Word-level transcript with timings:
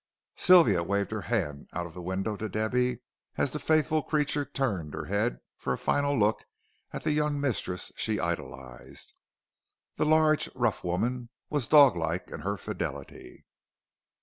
Sylvia 0.35 0.81
waved 0.81 1.11
her 1.11 1.21
hand 1.21 1.69
out 1.73 1.85
of 1.85 1.93
the 1.93 2.01
window 2.01 2.35
to 2.35 2.49
Debby, 2.49 3.01
as 3.35 3.51
that 3.51 3.59
faithful 3.59 4.01
creature 4.01 4.43
turned 4.43 4.95
her 4.95 5.05
head 5.05 5.37
for 5.59 5.73
a 5.73 5.77
final 5.77 6.17
look 6.17 6.43
at 6.91 7.03
the 7.03 7.11
young 7.11 7.39
mistress 7.39 7.91
she 7.97 8.19
idolized. 8.19 9.13
The 9.97 10.05
large, 10.05 10.49
rough 10.55 10.83
woman 10.83 11.29
was 11.51 11.67
dog 11.67 11.95
like 11.95 12.31
in 12.31 12.39
her 12.39 12.57
fidelity. 12.57 13.45